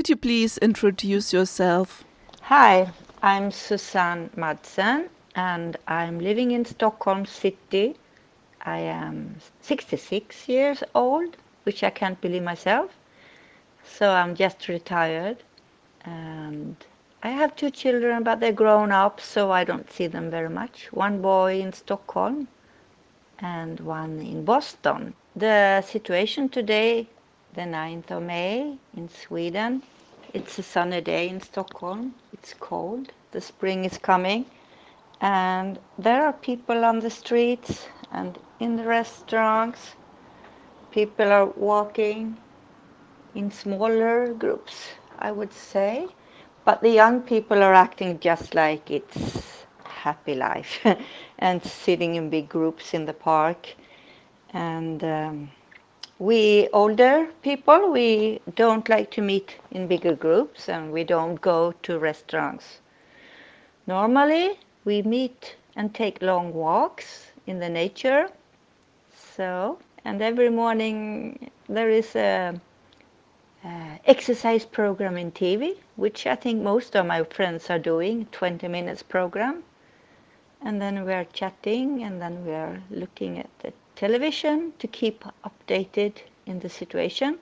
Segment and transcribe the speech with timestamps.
[0.00, 2.04] Could you please introduce yourself?
[2.44, 2.90] Hi,
[3.22, 7.96] I'm Susanne Madsen and I'm living in Stockholm City.
[8.62, 12.96] I am 66 years old, which I can't believe myself.
[13.84, 15.42] So I'm just retired
[16.06, 16.76] and
[17.22, 20.90] I have two children, but they're grown up, so I don't see them very much.
[20.92, 22.48] One boy in Stockholm
[23.38, 25.12] and one in Boston.
[25.36, 27.06] The situation today,
[27.54, 29.82] the 9th of May in Sweden,
[30.32, 32.14] it's a sunny day in Stockholm.
[32.32, 33.12] It's cold.
[33.32, 34.46] The spring is coming.
[35.20, 39.96] And there are people on the streets and in the restaurants.
[40.92, 42.36] People are walking
[43.34, 44.88] in smaller groups,
[45.18, 46.06] I would say.
[46.64, 50.86] But the young people are acting just like it's happy life
[51.38, 53.74] and sitting in big groups in the park.
[54.52, 55.50] And um,
[56.20, 61.72] we older people, we don't like to meet in bigger groups and we don't go
[61.82, 62.80] to restaurants.
[63.86, 68.28] Normally, we meet and take long walks in the nature.
[69.14, 72.60] So, and every morning there is a
[74.04, 79.02] exercise program in TV, which I think most of my friends are doing, 20 minutes
[79.02, 79.62] program.
[80.60, 85.24] And then we are chatting and then we are looking at the television to keep
[85.44, 86.14] updated
[86.46, 87.38] in the situation.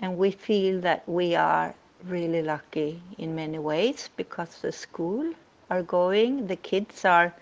[0.00, 5.34] And we feel that we are really lucky in many ways because the school
[5.68, 7.34] are going, the kids are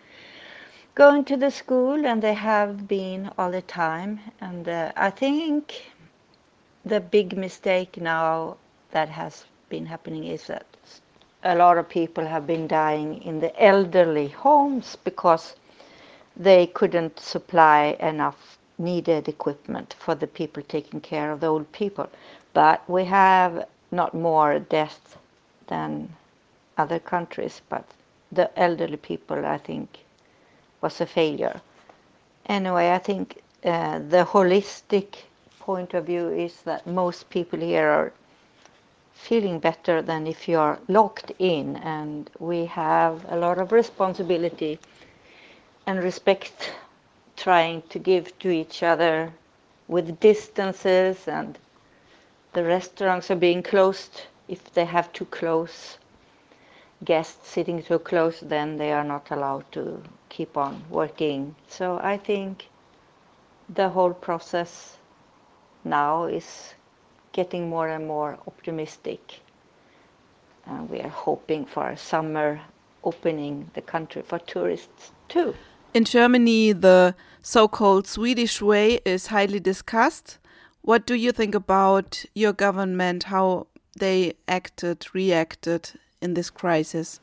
[0.96, 4.18] going to the school and they have been all the time.
[4.40, 5.92] And uh, I think
[6.84, 8.56] the big mistake now
[8.90, 10.66] that has been happening is that
[11.44, 15.54] a lot of people have been dying in the elderly homes because
[16.36, 22.08] they couldn't supply enough needed equipment for the people taking care of the old people.
[22.52, 25.16] But we have not more deaths
[25.66, 26.14] than
[26.76, 27.84] other countries, but
[28.32, 29.98] the elderly people, I think,
[30.80, 31.60] was a failure.
[32.46, 35.24] Anyway, I think uh, the holistic
[35.60, 38.12] point of view is that most people here are
[39.14, 44.78] feeling better than if you are locked in and we have a lot of responsibility
[45.86, 46.72] and respect
[47.46, 49.32] trying to give to each other
[49.86, 51.56] with distances and
[52.54, 55.98] the restaurants are being closed if they have too close
[57.04, 62.16] guests sitting too close then they are not allowed to keep on working so i
[62.16, 62.68] think
[63.68, 64.96] the whole process
[65.84, 66.74] now is
[67.32, 69.20] getting more and more optimistic.
[70.66, 72.60] and we are hoping for a summer
[73.04, 75.54] opening the country for tourists too.
[75.96, 80.38] In Germany, the so called Swedish way is highly discussed.
[80.82, 83.68] What do you think about your government, how
[83.98, 87.18] they acted, reacted in this crisis?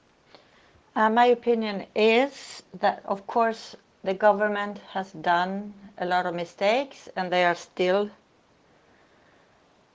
[0.96, 7.08] Uh, my opinion is that, of course, the government has done a lot of mistakes
[7.16, 8.10] and they are still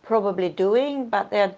[0.05, 1.57] probably doing, but they're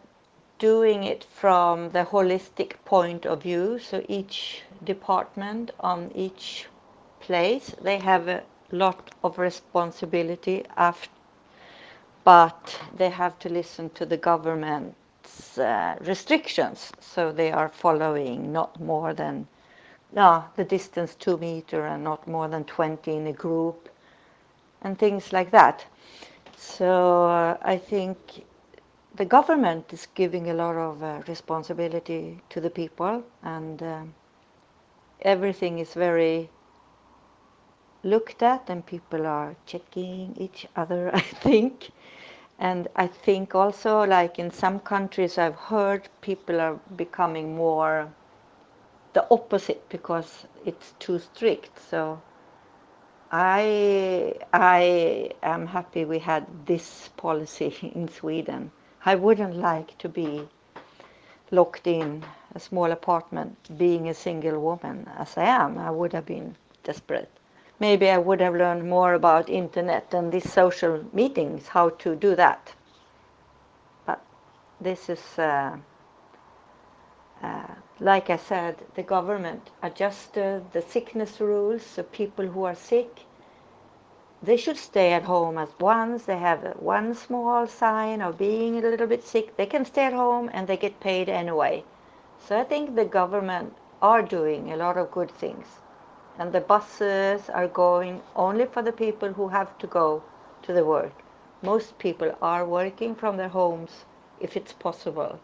[0.59, 3.79] doing it from the holistic point of view.
[3.79, 6.67] So each department on each
[7.31, 8.43] place, they have a
[8.73, 11.09] lot of responsibility after,
[12.25, 16.93] but they have to listen to the government's uh, restrictions.
[16.99, 19.47] So they are following not more than
[20.13, 23.89] no, the distance two meter and not more than 20 in a group
[24.83, 25.87] and things like that.
[26.57, 28.45] So uh, I think
[29.15, 34.03] the government is giving a lot of uh, responsibility to the people, and uh,
[35.23, 36.51] everything is very
[38.03, 41.11] looked at, and people are checking each other.
[41.15, 41.91] I think.
[42.59, 48.13] And I think also, like in some countries, I've heard people are becoming more
[49.13, 51.79] the opposite because it's too strict.
[51.81, 52.21] So
[53.33, 58.73] I I am happy we had this policy in Sweden.
[59.05, 60.49] I wouldn't like to be
[61.51, 62.25] locked in
[62.55, 65.79] a small apartment being a single woman as I am.
[65.79, 67.31] I would have been desperate.
[67.81, 72.37] Maybe I would have learned more about internet and these social meetings, how to do
[72.37, 72.75] that.
[74.07, 74.21] But
[74.81, 75.79] this is, uh,
[77.43, 83.21] uh, like I said, the government adjusted the sickness rules so people who are sick
[84.43, 86.25] they should stay at home as once.
[86.25, 89.57] They have one small sign of being a little bit sick.
[89.57, 91.85] They can stay at home and they get paid anyway.
[92.39, 95.67] So i think the government are doing a lot of good things
[96.41, 100.25] and the buses are going only for the people who have to go
[100.63, 101.23] to the work
[101.63, 104.07] most people are working from their homes
[104.41, 105.39] if it's possible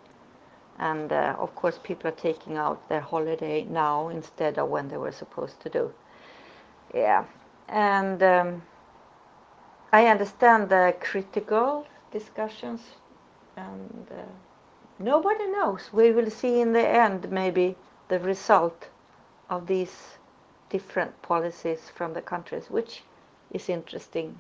[0.79, 4.99] And uh, of course, people are taking out their holiday now instead of when they
[4.99, 5.95] were supposed to do.
[6.95, 7.25] Yeah,
[7.69, 8.63] and um,
[9.93, 12.83] I understand the critical discussions,
[13.57, 14.23] and uh,
[14.99, 15.91] nobody knows.
[15.93, 17.77] We will see in the end maybe
[18.09, 18.89] the result
[19.51, 20.19] of these
[20.71, 23.03] different policies from the countries, which
[23.53, 24.39] is interesting.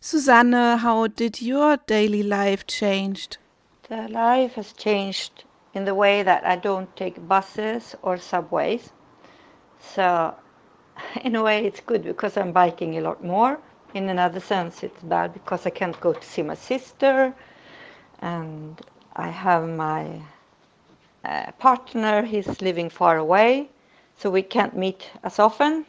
[0.00, 3.38] Susanne, how did your daily life changed?
[3.88, 5.44] The life has changed
[5.74, 8.92] in the way that I don't take buses or subways.
[9.80, 10.34] So
[11.24, 13.58] in a way it's good because I'm biking a lot more.
[13.94, 17.34] In another sense it's bad because I can't go to see my sister
[18.20, 18.80] and
[19.14, 20.22] I have my
[21.24, 23.68] uh, partner, he's living far away,
[24.18, 25.84] so we can't meet as often.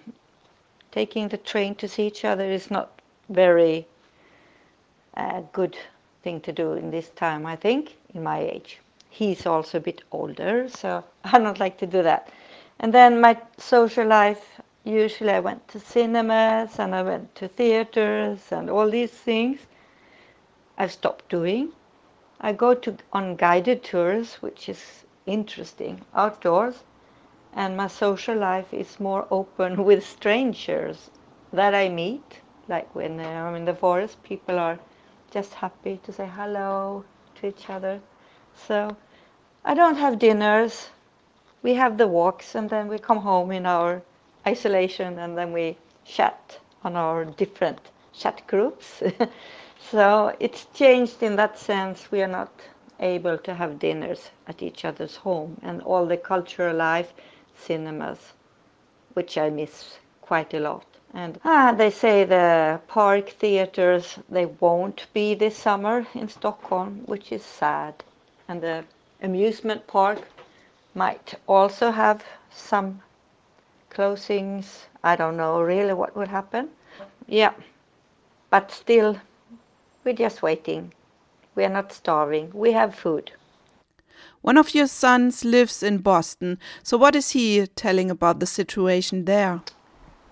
[0.92, 3.88] Taking the train to see each other is not very
[5.16, 5.78] uh, good
[6.24, 8.80] thing to do in this time, I think, in my age.
[9.10, 12.30] He's also a bit older, so I don't like to do that.
[12.80, 18.52] And then my social life, usually I went to cinemas and I went to theaters
[18.52, 19.60] and all these things.
[20.78, 21.72] I've stopped doing.
[22.42, 26.84] I go to on guided tours, which is interesting, outdoors,
[27.56, 31.10] and my social life is more open with strangers
[31.52, 32.42] that I meet.
[32.68, 34.80] Like when uh, I'm in the forest, people are
[35.32, 37.04] just happy to say hello
[37.36, 38.00] to each other.
[38.56, 38.96] So
[39.66, 40.90] I don't have dinners.
[41.62, 44.02] We have the walks and then we come home in our
[44.46, 47.80] isolation and then we chat on our different
[48.14, 49.02] chat groups.
[49.92, 52.12] so it's changed in that sense.
[52.12, 52.52] We are not
[53.00, 57.14] able to have dinners at each other's home and all the cultural life,
[57.58, 58.34] cinemas,
[59.14, 60.86] which I miss quite a lot.
[61.14, 67.32] And ah, they say the park theaters they won't be this summer in Stockholm, which
[67.32, 68.04] is sad.
[68.48, 68.84] And the
[69.22, 70.20] amusement park
[70.96, 73.02] might also have some
[73.92, 74.86] closings.
[75.04, 76.70] I don't know really what will happen.
[77.28, 77.54] Yeah,
[78.50, 79.18] but still,
[80.04, 80.94] we're just waiting.
[81.56, 82.52] We are not starving.
[82.54, 83.32] We have food.
[84.42, 86.60] One of your sons lives in Boston.
[86.84, 89.62] So, what is he telling about the situation there?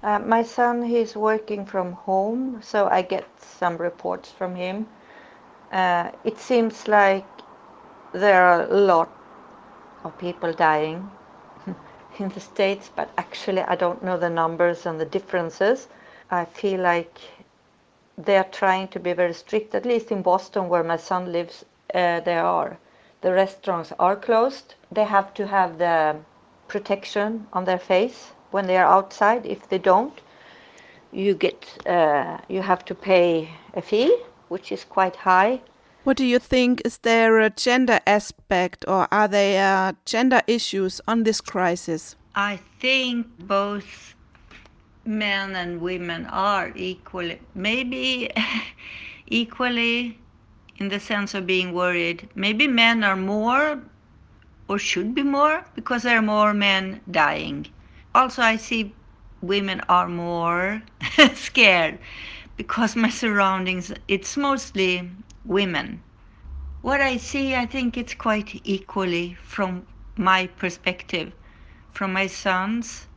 [0.04, 4.88] Uh, my son, he's working from home, so I get some reports from him.
[5.72, 7.26] Uh, it seems like
[8.12, 9.10] there are a lot
[10.04, 11.10] of people dying
[12.20, 15.88] in the States, but actually, I don't know the numbers and the differences.
[16.32, 17.20] I feel like
[18.18, 21.64] they're trying to be very strict, at least in Boston, where my son lives,
[21.94, 22.78] uh, they are.
[23.22, 24.76] The restaurants are closed.
[24.92, 26.18] They have to have the
[26.68, 29.46] protection on their face when they are outside.
[29.46, 30.20] If they don't,
[31.12, 34.16] you get uh, you have to pay a fee,
[34.50, 35.62] which is quite high.
[36.04, 36.82] What do you think?
[36.84, 42.16] Is there a gender aspect, or are there gender issues on this crisis?
[42.34, 44.16] I think both
[45.06, 48.32] men and women are equally, maybe
[49.28, 50.18] equally
[50.82, 52.20] in the sense of being worried.
[52.36, 53.82] Maybe men are more
[54.68, 57.68] or should be more because there are more men dying
[58.14, 58.94] also I see
[59.42, 60.82] women are more
[61.34, 61.98] scared
[62.58, 65.10] because my surroundings it's mostly
[65.46, 66.04] women.
[66.82, 71.32] What I see I think it's quite equally from my perspective.
[71.94, 73.08] From my sons,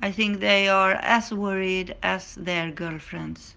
[0.00, 3.56] I think they are as worried as their girlfriends.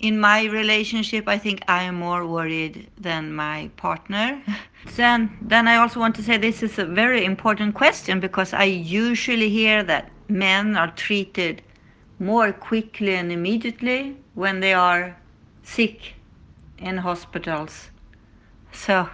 [0.00, 4.40] In my relationship, I think I am more worried than my partner.
[4.96, 8.64] then, then I also want to say this is a very important question because I
[8.64, 11.62] usually hear that men are treated
[12.20, 15.16] more quickly and immediately when they are
[15.62, 16.14] sick
[16.78, 17.90] in hospitals.
[18.72, 19.08] So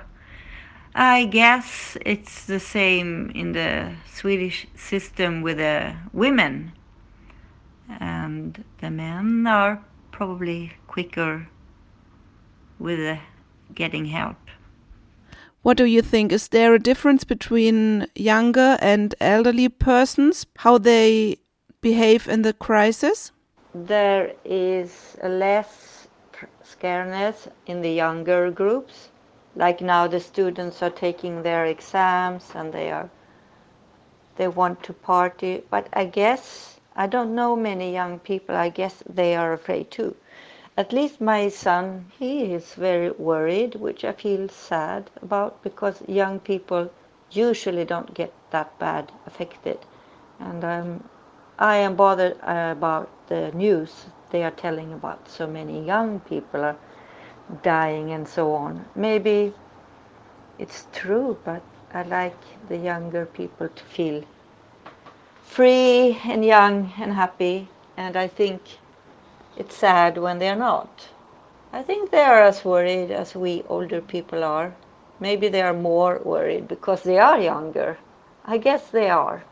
[0.94, 6.72] I guess it's the same in the Swedish system with the women.
[7.88, 9.82] And the men are
[10.14, 11.48] probably quicker
[12.78, 13.16] with uh,
[13.74, 14.36] getting help.
[15.62, 16.30] What do you think?
[16.30, 21.38] Is there a difference between younger and elderly persons, how they
[21.80, 23.32] behave in the crisis?
[23.74, 26.06] There is less
[26.62, 29.08] scareness in the younger groups.
[29.56, 33.10] Like now the students are taking their exams and they are
[34.36, 38.54] they want to party, but I guess I don't know many young people.
[38.56, 40.14] I guess they are afraid too.
[40.76, 46.40] At least my son, he is very worried, which I feel sad about because young
[46.40, 46.90] people
[47.30, 49.78] usually don't get that bad affected.
[50.38, 51.04] And um,
[51.58, 56.76] I am bothered about the news they are telling about so many young people are
[57.62, 58.84] dying and so on.
[58.94, 59.52] Maybe
[60.58, 64.24] it's true, but I like the younger people to feel
[65.44, 68.60] free and young and happy, and I think
[69.56, 71.08] it's sad when they're not.
[71.72, 74.74] I think they are as worried as we older people are.
[75.20, 77.98] Maybe they are more worried because they are younger.
[78.44, 79.44] I guess they are.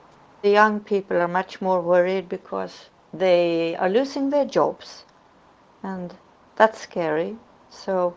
[0.42, 5.04] The young people are much more worried because they are losing their jobs,
[5.82, 6.14] and
[6.56, 7.37] that's scary.
[7.70, 8.16] So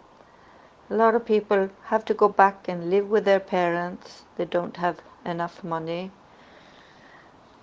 [0.90, 4.24] a lot of people have to go back and live with their parents.
[4.38, 6.12] They don't have enough money.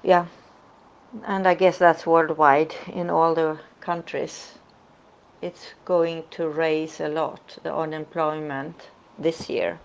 [0.02, 0.26] Yeah,
[1.25, 4.59] and I guess that's worldwide in all the countries.
[5.40, 9.78] It's going to raise a lot the unemployment this year.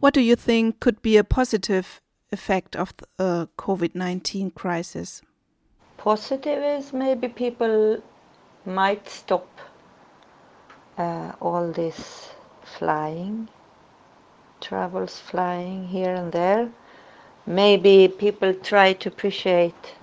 [0.00, 5.22] What do you think could be a positive effect of the uh, COVID 19 crisis?
[5.96, 8.02] Positive is maybe people
[8.64, 9.48] might stop
[10.96, 12.30] uh, all this
[12.62, 13.48] flying,
[14.60, 16.70] travels flying here and there.
[17.48, 19.94] Maybe people try to appreciate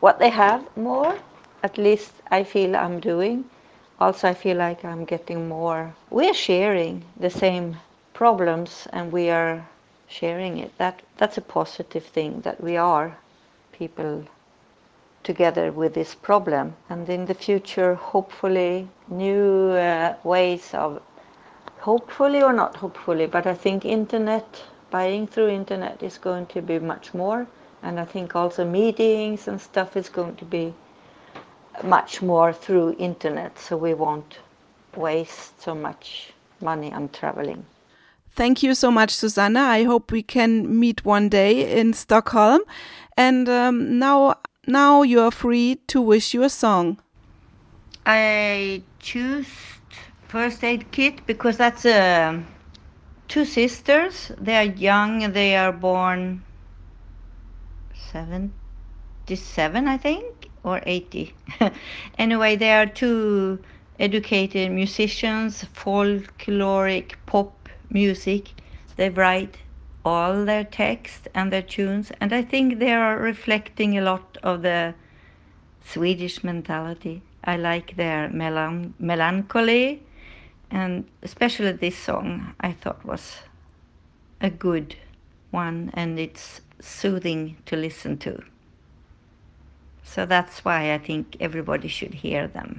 [0.00, 1.18] what they have more.
[1.62, 3.44] At least I feel I'm doing.
[3.98, 5.94] Also, I feel like I'm getting more.
[6.10, 7.78] We're sharing the same
[8.12, 9.66] problems and we are
[10.08, 10.76] sharing it.
[10.76, 13.16] That, that's a positive thing that we are
[13.72, 14.24] people
[15.22, 16.76] together with this problem.
[16.90, 21.00] And in the future, hopefully, new uh, ways of
[21.80, 26.78] hopefully or not hopefully, but I think internet, buying through internet is going to be
[26.78, 27.46] much more.
[27.82, 30.74] And I think also meetings and stuff is going to be
[31.84, 33.58] much more through internet.
[33.58, 34.38] So we won't
[34.96, 37.64] waste so much money on traveling.
[38.30, 39.56] Thank you so much, Susanne.
[39.56, 42.60] I hope we can meet one day in Stockholm.
[43.16, 47.00] And um, now, now you are free to wish you a song.
[48.06, 49.48] I choose
[50.28, 52.38] first aid kit because that's uh,
[53.28, 54.32] two sisters.
[54.40, 55.32] They are young.
[55.32, 56.42] They are born
[58.12, 61.34] 77, I think, or 80.
[62.18, 63.58] anyway, they are two
[64.00, 68.54] educated musicians, folkloric pop music.
[68.96, 69.58] They write
[70.04, 74.62] all their text and their tunes, and I think they are reflecting a lot of
[74.62, 74.94] the
[75.84, 77.22] Swedish mentality.
[77.44, 80.02] I like their melan- melancholy
[80.70, 83.38] and especially this song I thought was
[84.40, 84.96] a good
[85.50, 88.42] one and it's soothing to listen to.
[90.04, 92.76] So that's why I think everybody should hear them.